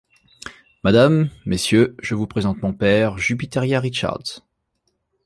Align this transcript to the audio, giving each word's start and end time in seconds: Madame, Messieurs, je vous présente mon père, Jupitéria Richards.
Madame, 0.83 1.29
Messieurs, 1.45 1.95
je 2.01 2.15
vous 2.15 2.25
présente 2.25 2.63
mon 2.63 2.73
père, 2.73 3.19
Jupitéria 3.19 3.79
Richards. 3.79 4.41